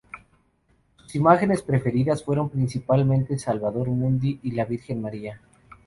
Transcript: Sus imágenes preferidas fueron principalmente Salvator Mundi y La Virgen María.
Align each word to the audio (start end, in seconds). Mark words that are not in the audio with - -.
Sus 0.97 1.13
imágenes 1.15 1.61
preferidas 1.61 2.23
fueron 2.23 2.49
principalmente 2.49 3.37
Salvator 3.37 3.87
Mundi 3.89 4.39
y 4.41 4.49
La 4.53 4.65
Virgen 4.65 4.99
María. 4.99 5.39